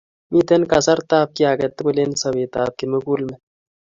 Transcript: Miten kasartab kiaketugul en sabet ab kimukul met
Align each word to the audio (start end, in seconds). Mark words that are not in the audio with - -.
Miten 0.33 0.63
kasartab 0.71 1.27
kiaketugul 1.35 1.97
en 2.03 2.11
sabet 2.21 2.53
ab 2.63 2.71
kimukul 2.77 3.21
met 3.29 3.41